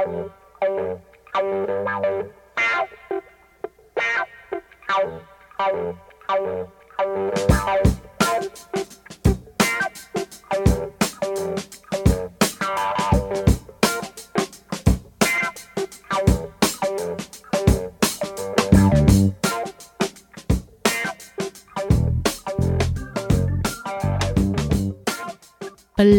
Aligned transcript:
Thank 0.00 0.32
you. 6.30 6.79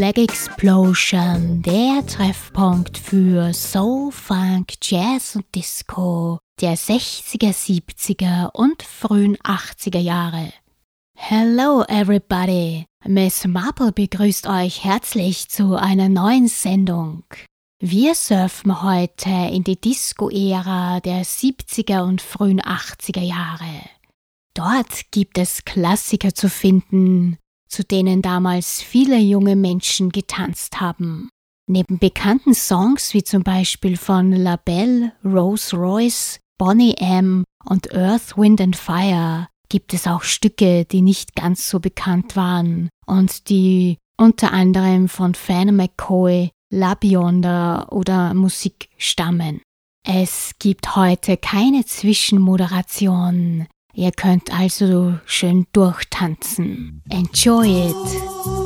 Black 0.02 0.18
Explosion, 0.18 1.62
der 1.62 2.04
Treffpunkt 2.08 2.98
für 2.98 3.54
Soul, 3.54 4.12
Funk, 4.12 4.74
Jazz 4.82 5.36
und 5.36 5.46
Disco 5.54 6.40
der 6.60 6.76
60er, 6.76 7.54
70er 7.54 8.50
und 8.52 8.82
frühen 8.82 9.38
80er 9.38 10.00
Jahre. 10.00 10.54
Hello 11.16 11.84
everybody! 11.88 12.86
Miss 13.06 13.46
Marple 13.46 13.92
begrüßt 13.92 14.48
euch 14.48 14.84
herzlich 14.84 15.50
zu 15.50 15.76
einer 15.76 16.10
neuen 16.10 16.48
Sendung. 16.48 17.24
Wir 17.80 18.16
surfen 18.16 18.82
heute 18.82 19.30
in 19.30 19.64
die 19.64 19.80
Disco-Ära 19.80 21.00
der 21.02 21.24
70er 21.24 22.02
und 22.02 22.24
frühen 22.24 22.60
80er 22.60 23.22
Jahre. 23.22 23.84
Dort 24.56 25.12
gibt 25.12 25.38
es 25.38 25.64
Klassiker 25.64 26.34
zu 26.34 26.50
finden, 26.50 27.38
zu 27.72 27.84
denen 27.84 28.22
damals 28.22 28.82
viele 28.82 29.18
junge 29.18 29.56
Menschen 29.56 30.10
getanzt 30.10 30.82
haben. 30.82 31.30
Neben 31.68 32.00
bekannten 32.00 32.54
Songs 32.54 33.14
wie 33.14 33.24
zum 33.24 33.44
Beispiel 33.44 33.96
von 33.96 34.32
La 34.34 34.58
Belle, 34.58 35.14
Rose 35.24 35.76
Royce, 35.76 36.40
Bonnie 36.58 36.96
M. 36.98 37.46
und 37.66 37.94
Earth, 37.96 38.38
Wind 38.38 38.60
and 38.60 38.76
Fire 38.76 39.48
gibt 39.70 39.94
es 39.94 40.06
auch 40.06 40.24
Stücke, 40.24 40.84
die 40.84 41.02
nicht 41.02 41.34
ganz 41.34 41.70
so 41.70 41.80
bekannt 41.80 42.36
waren 42.36 42.90
und 43.06 43.50
die 43.50 43.98
unter 44.18 44.52
anderem 44.52 45.08
von 45.08 45.34
Fan 45.34 45.74
McCoy, 45.76 46.52
La 46.70 46.94
Beyonder 46.96 47.88
oder 47.92 48.34
Musik 48.34 48.90
stammen. 48.98 49.62
Es 50.06 50.52
gibt 50.60 50.96
heute 50.96 51.38
keine 51.38 51.86
Zwischenmoderation. 51.86 53.68
Ihr 53.94 54.12
könnt 54.12 54.54
also 54.58 55.16
schön 55.26 55.68
durchtanzen. 55.74 57.02
Enjoy 57.10 57.90
it! 57.90 58.61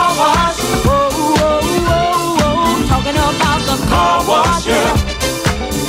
car 0.00 0.16
wash. 0.18 0.58
Oh, 0.86 0.92
oh, 0.92 1.60
oh, 1.96 2.46
oh, 2.48 2.86
talking 2.88 3.18
about 3.28 3.60
the 3.68 3.76
car 3.90 4.18
wash. 4.30 4.66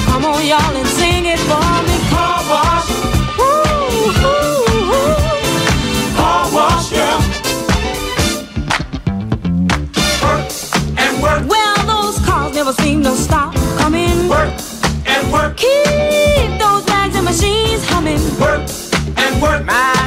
Come 0.08 0.26
on, 0.26 0.46
y'all, 0.46 0.76
and 0.76 0.88
sing 0.88 1.26
it 1.26 1.40
for 1.50 1.72
me. 1.88 1.96
Car 2.12 2.40
wash. 2.52 2.90
Ooh, 3.40 4.28
ooh, 4.30 4.98
ooh. 4.98 6.16
Car 6.18 6.44
wash. 6.56 6.92
Work 10.24 10.46
and 11.04 11.14
work. 11.24 11.42
Well, 11.54 11.78
those 11.94 12.18
cars 12.26 12.54
never 12.56 12.74
seem 12.74 13.04
to 13.04 13.12
stop 13.12 13.54
coming. 13.80 14.28
Work 14.28 14.54
and 15.06 15.32
work. 15.32 15.58
Keep 15.58 16.50
those 16.60 16.84
bags 16.86 17.16
and 17.16 17.26
machines 17.26 17.84
humming. 17.86 18.22
Work 18.40 18.62
and 19.18 19.42
work. 19.42 19.66
My 19.66 20.01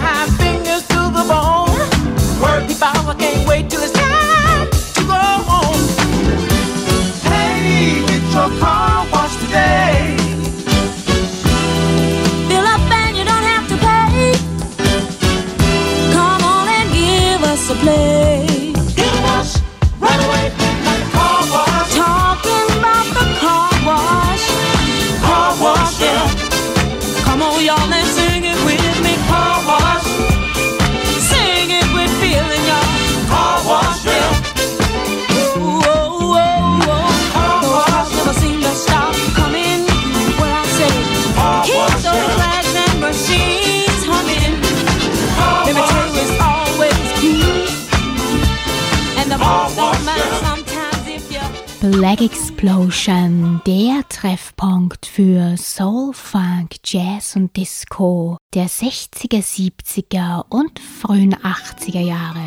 Leg 52.00 52.22
Explosion, 52.22 53.60
der 53.64 54.02
Treffpunkt 54.08 55.06
für 55.06 55.56
Soul, 55.56 56.12
Funk, 56.12 56.74
Jazz 56.84 57.36
und 57.36 57.56
Disco 57.56 58.36
der 58.52 58.66
60er, 58.66 59.40
70er 59.40 60.44
und 60.48 60.80
frühen 60.80 61.36
80er 61.36 62.00
Jahre. 62.00 62.44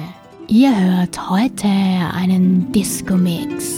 Ihr 0.50 0.78
hört 0.78 1.30
heute 1.30 1.68
einen 1.68 2.74
Disco-Mix. 2.74 3.76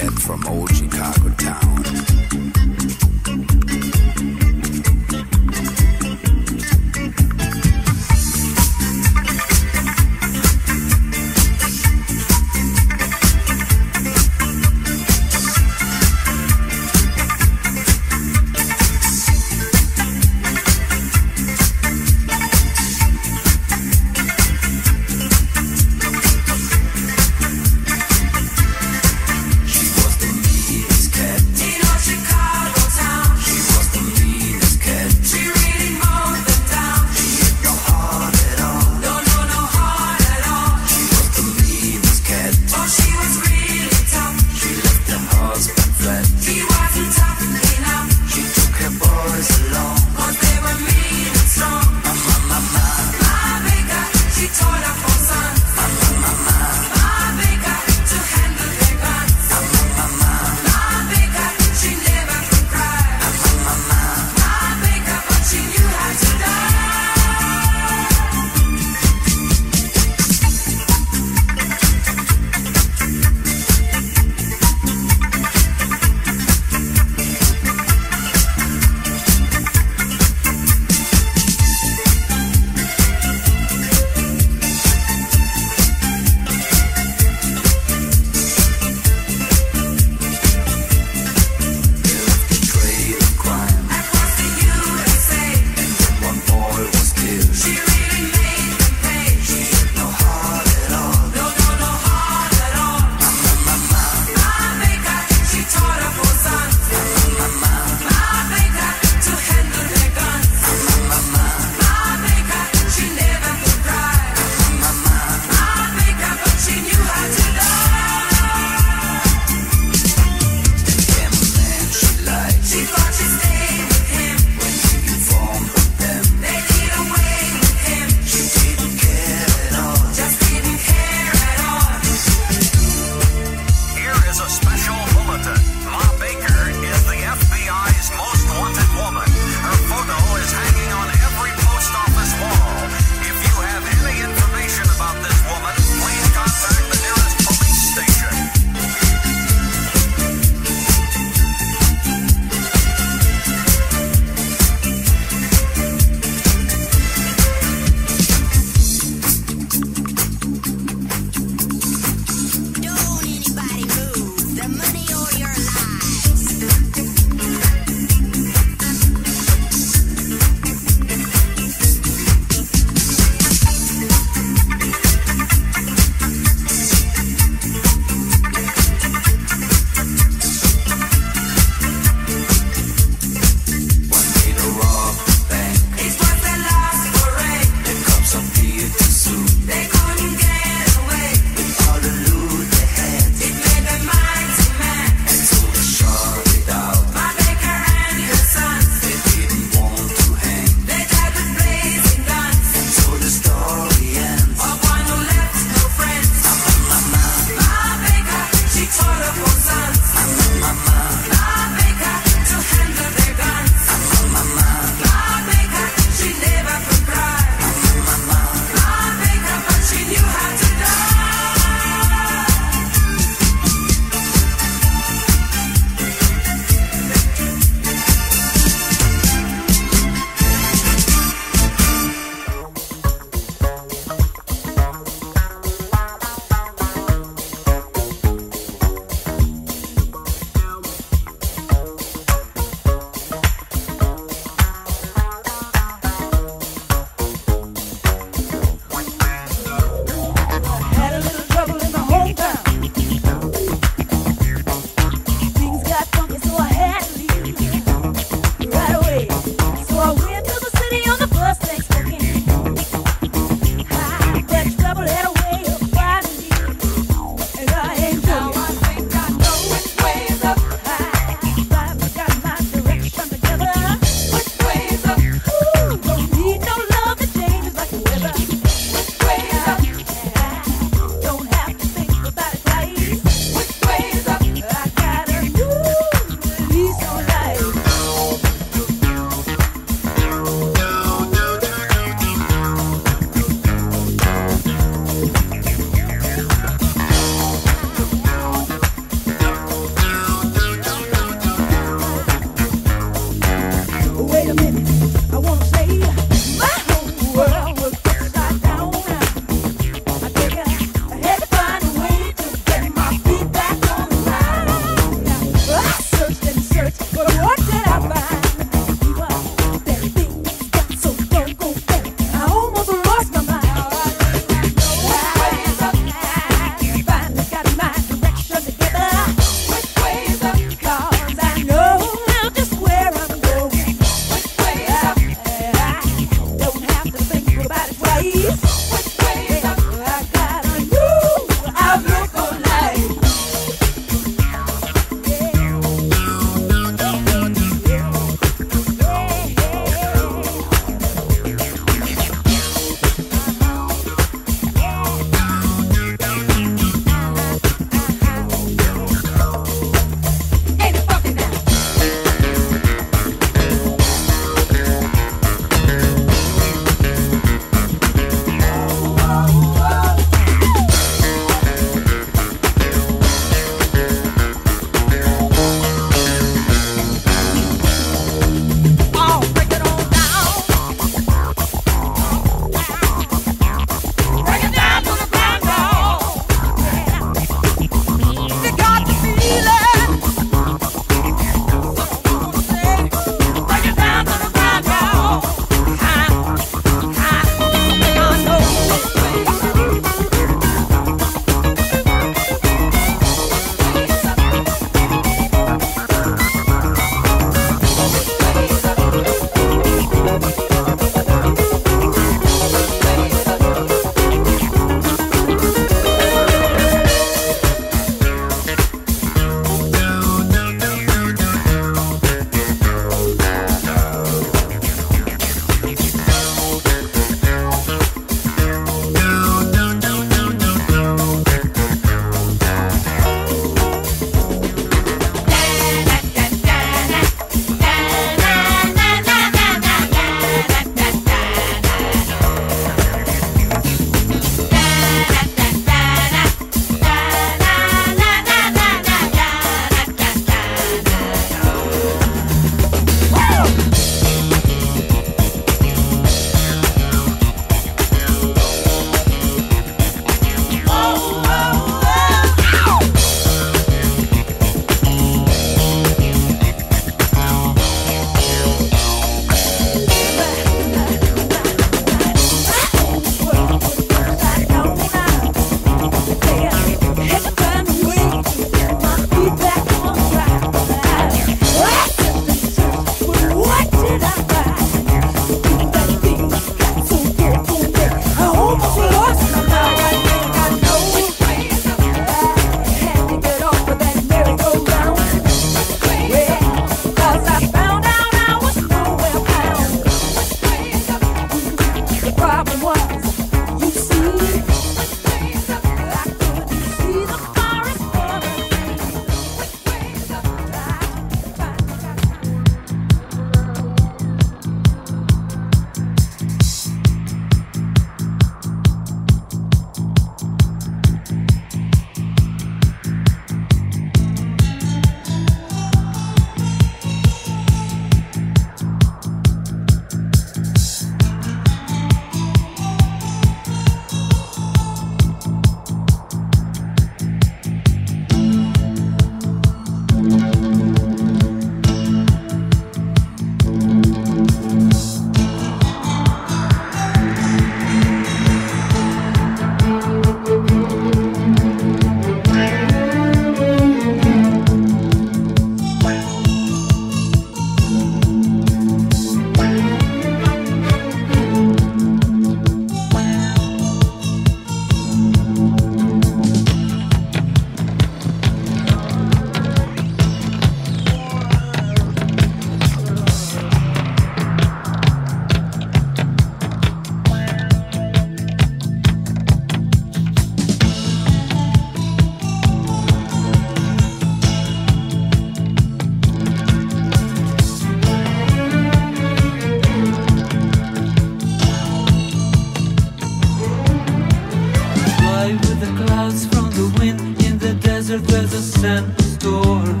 the 595.80 596.04
clouds 596.04 596.44
from 596.46 596.70
the 596.70 596.92
wind 596.98 597.40
In 597.44 597.58
the 597.58 597.74
desert 597.74 598.22
there's 598.24 598.52
a 598.52 598.62
sandstorm. 598.62 600.00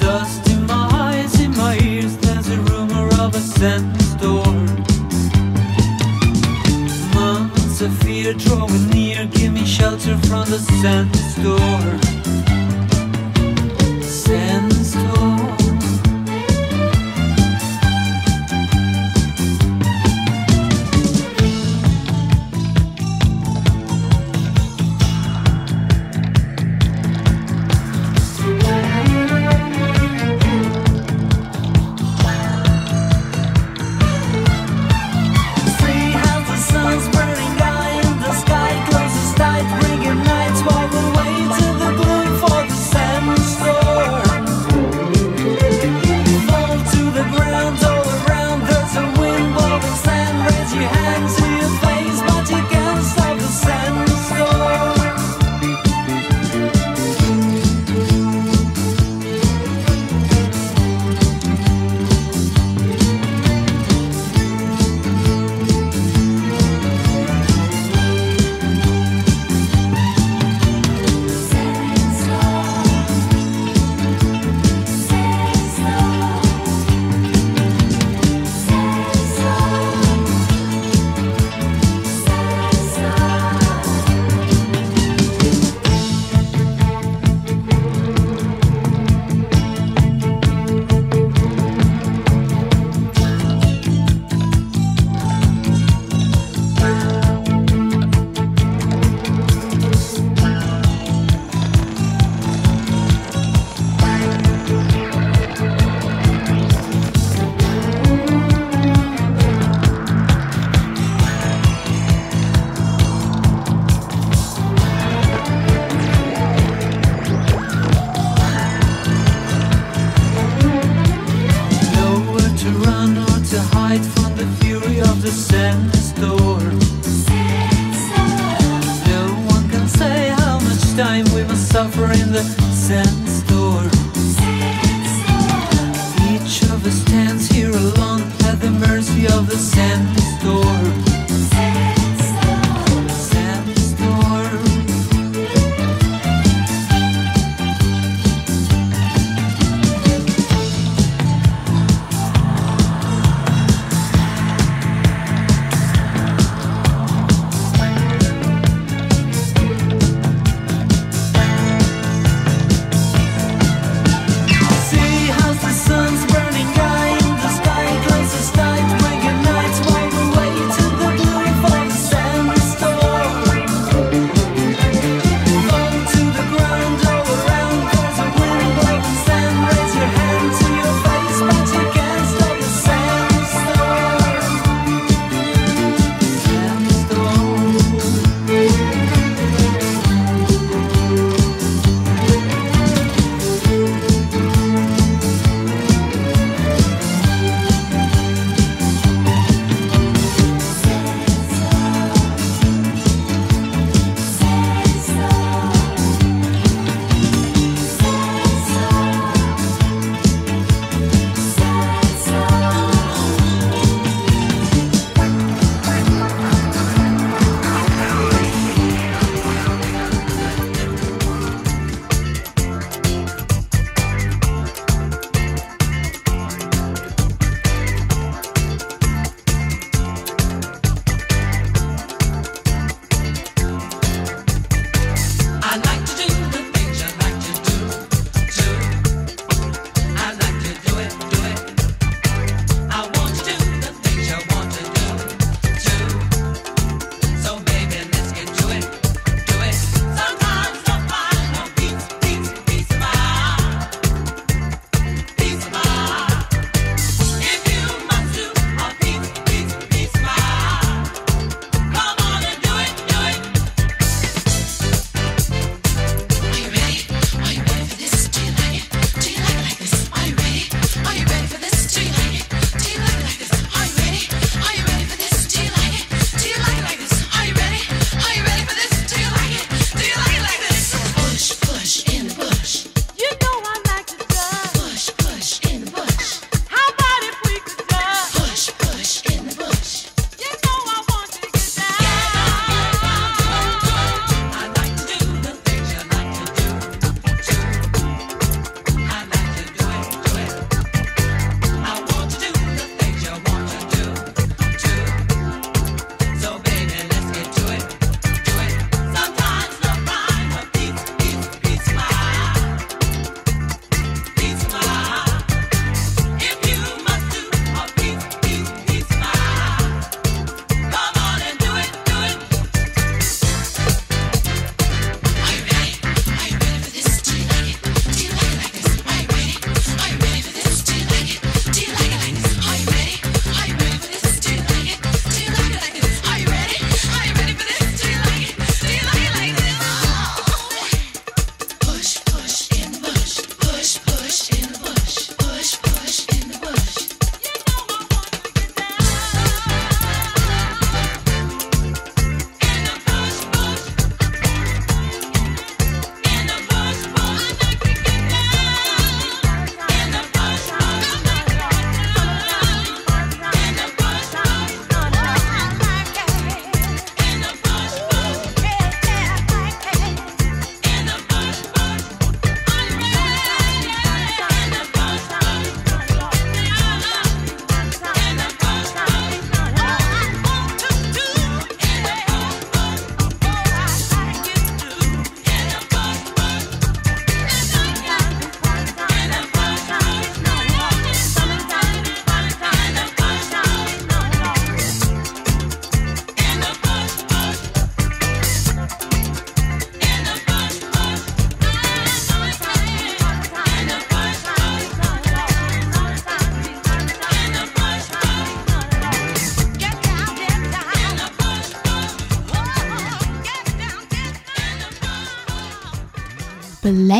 Dust 0.00 0.48
in 0.48 0.66
my 0.66 0.88
eyes, 0.92 1.40
in 1.40 1.50
my 1.56 1.78
ears 1.78 2.16
There's 2.18 2.48
a 2.48 2.58
rumor 2.70 3.08
of 3.20 3.34
a 3.34 3.40
sandstorm. 3.40 4.66
Months 7.14 7.80
of 7.80 7.92
fear 8.02 8.34
drawing 8.34 8.88
near 8.90 9.26
Give 9.26 9.52
me 9.52 9.64
shelter 9.64 10.16
from 10.28 10.48
the 10.50 10.58
sandstorm. 10.80 11.69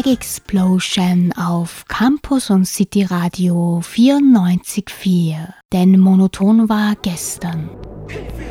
Black 0.02 0.14
Explosion 0.14 1.30
auf 1.36 1.84
Campus 1.86 2.48
und 2.48 2.64
City 2.64 3.04
Radio 3.04 3.82
94.4. 3.82 5.52
Denn 5.74 6.00
monoton 6.00 6.70
war 6.70 6.96
gestern. 7.02 7.68
Pitfield, 8.06 8.50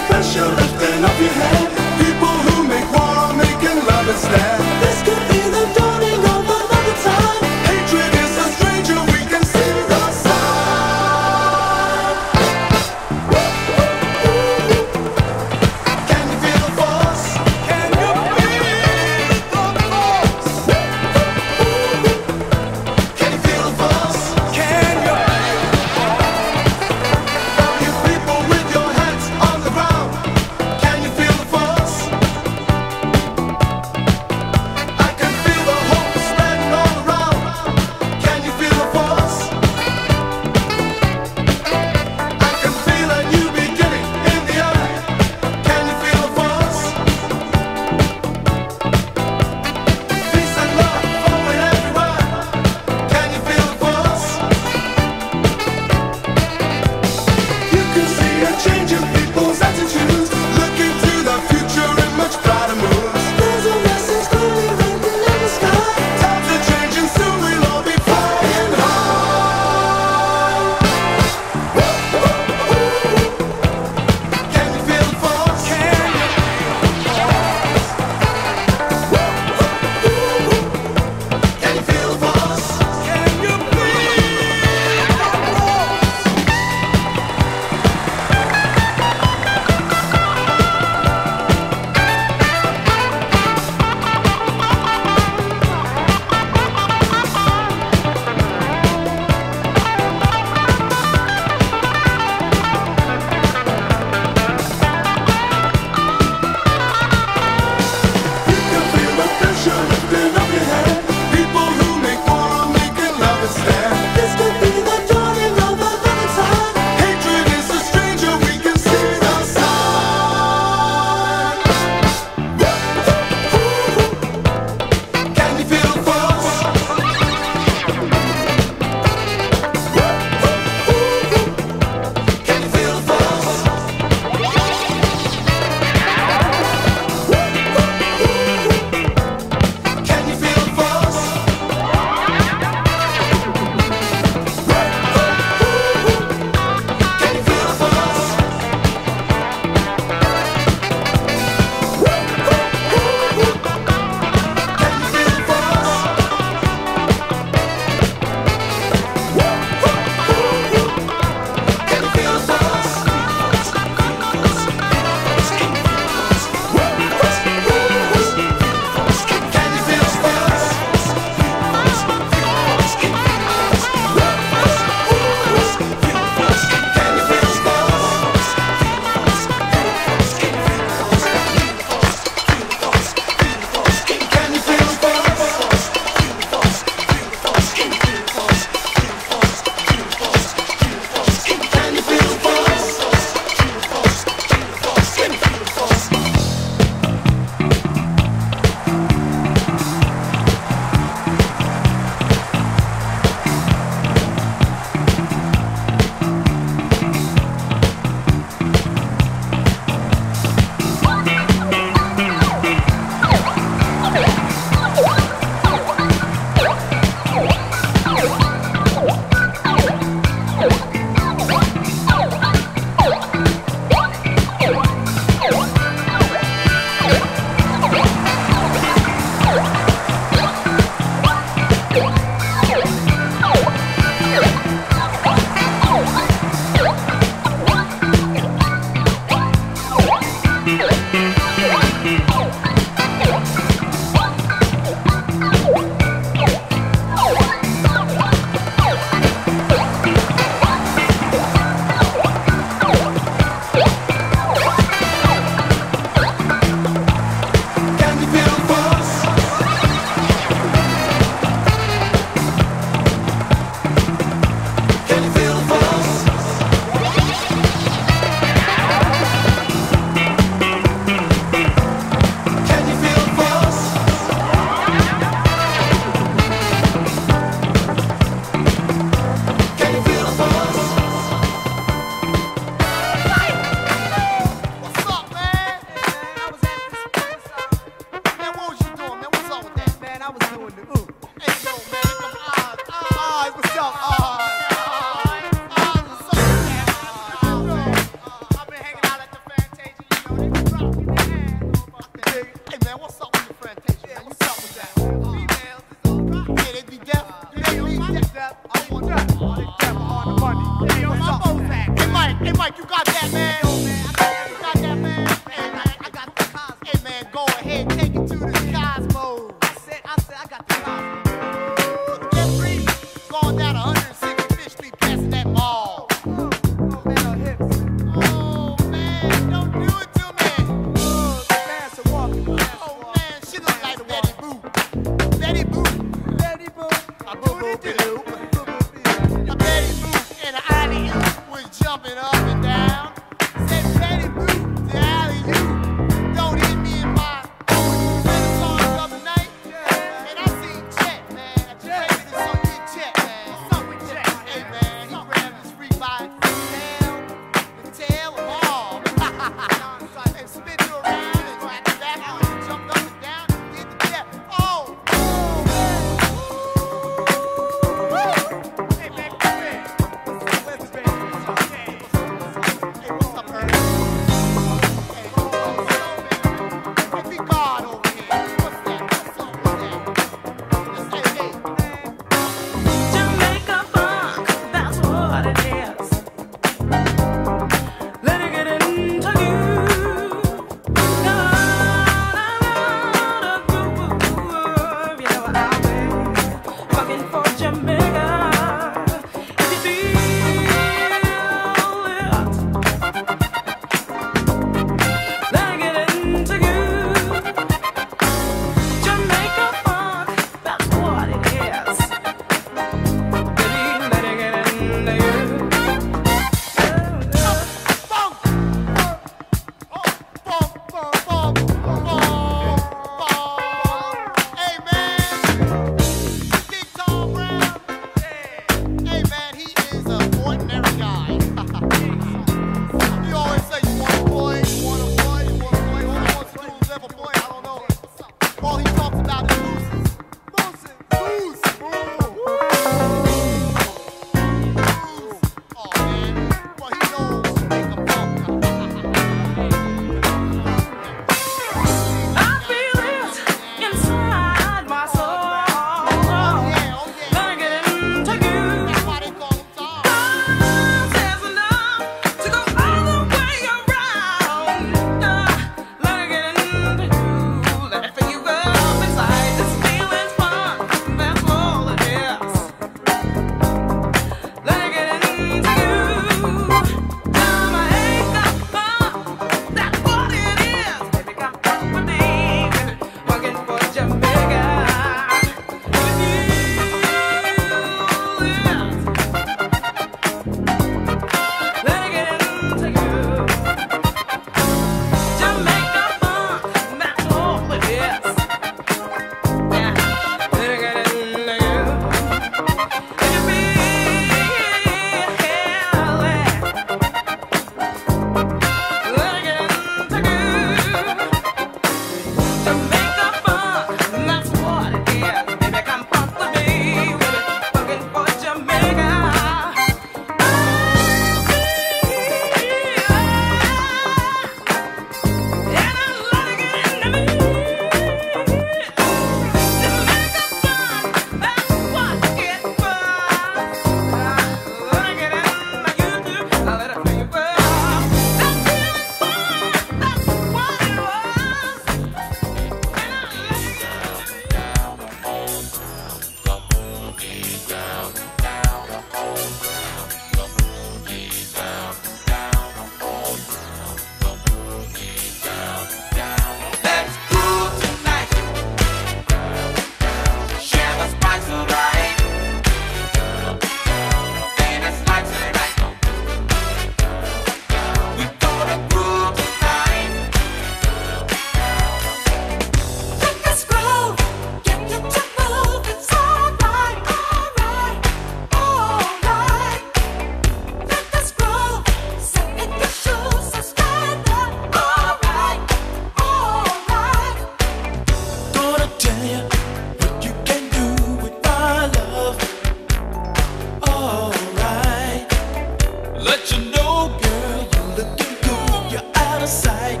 out 599.40 599.44
of 599.44 599.48
sight. 599.48 600.00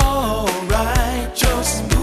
Alright, 0.00 1.34
just. 1.34 1.93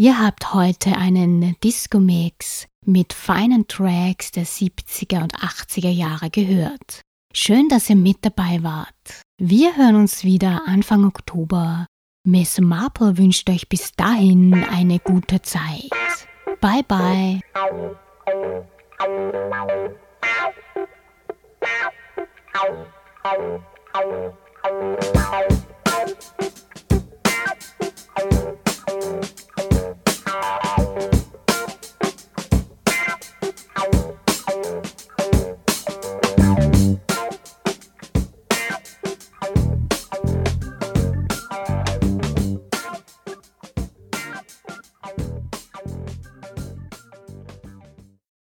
Ihr 0.00 0.18
habt 0.18 0.54
heute 0.54 0.96
einen 0.96 1.56
Disco-Mix 1.62 2.66
mit 2.86 3.12
feinen 3.12 3.68
Tracks 3.68 4.30
der 4.32 4.46
70er 4.46 5.22
und 5.22 5.34
80er 5.34 5.90
Jahre 5.90 6.30
gehört. 6.30 7.02
Schön, 7.34 7.68
dass 7.68 7.90
ihr 7.90 7.96
mit 7.96 8.16
dabei 8.22 8.62
wart. 8.62 9.20
Wir 9.36 9.76
hören 9.76 9.96
uns 9.96 10.24
wieder 10.24 10.62
Anfang 10.66 11.04
Oktober. 11.04 11.84
Miss 12.26 12.58
Marple 12.58 13.18
wünscht 13.18 13.50
euch 13.50 13.68
bis 13.68 13.92
dahin 13.92 14.64
eine 14.64 15.00
gute 15.00 15.42
Zeit. 15.42 15.90
Bye 16.62 16.82
bye. 16.88 17.40